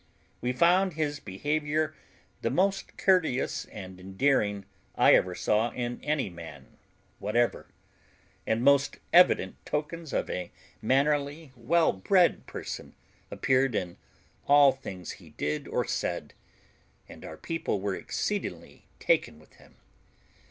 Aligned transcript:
We 0.41 0.51
found 0.51 0.93
his 0.93 1.19
behaviour 1.19 1.93
the 2.41 2.49
most 2.49 2.97
courteous 2.97 3.65
and 3.65 3.99
endearing 3.99 4.65
I 4.95 5.13
ever 5.13 5.35
saw 5.35 5.69
in 5.69 6.03
any 6.03 6.27
man 6.27 6.79
whatever, 7.19 7.67
and 8.47 8.63
most 8.63 8.97
evident 9.13 9.63
tokens 9.63 10.11
of 10.11 10.27
a 10.27 10.51
mannerly, 10.81 11.51
well 11.55 11.93
bred 11.93 12.47
person 12.47 12.95
appeared 13.29 13.75
in 13.75 13.97
all 14.47 14.71
things 14.71 15.11
he 15.11 15.29
did 15.29 15.67
or 15.67 15.85
said, 15.85 16.33
and 17.07 17.23
our 17.23 17.37
people 17.37 17.79
were 17.79 17.93
exceedingly 17.93 18.87
taken 18.99 19.37
with 19.37 19.53
him. 19.57 19.75